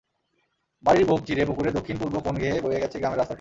[0.83, 3.29] বাড়ির বুক চিড়ে পুকুরের দক্ষিণ-পূর্ব কোণ ঘেঁষে বয়ে গেছে গ্রামের রাস্তাটি।